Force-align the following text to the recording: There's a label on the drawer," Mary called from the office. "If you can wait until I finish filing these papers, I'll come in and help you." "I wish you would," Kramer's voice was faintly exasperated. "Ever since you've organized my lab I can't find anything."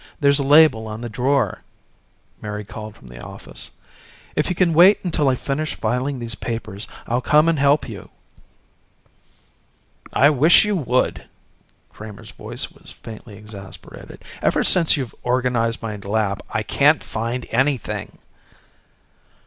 There's 0.19 0.39
a 0.39 0.43
label 0.43 0.87
on 0.87 1.01
the 1.01 1.09
drawer," 1.09 1.61
Mary 2.41 2.65
called 2.65 2.95
from 2.95 3.05
the 3.05 3.23
office. 3.23 3.69
"If 4.35 4.49
you 4.49 4.55
can 4.55 4.73
wait 4.73 4.97
until 5.03 5.29
I 5.29 5.35
finish 5.35 5.75
filing 5.75 6.17
these 6.17 6.33
papers, 6.33 6.87
I'll 7.05 7.21
come 7.21 7.45
in 7.45 7.49
and 7.51 7.59
help 7.59 7.87
you." 7.87 8.09
"I 10.11 10.31
wish 10.31 10.65
you 10.65 10.75
would," 10.75 11.29
Kramer's 11.91 12.31
voice 12.31 12.71
was 12.71 12.91
faintly 12.91 13.37
exasperated. 13.37 14.23
"Ever 14.41 14.63
since 14.63 14.97
you've 14.97 15.13
organized 15.21 15.83
my 15.83 15.95
lab 15.97 16.41
I 16.49 16.63
can't 16.63 17.03
find 17.03 17.45
anything." 17.51 18.17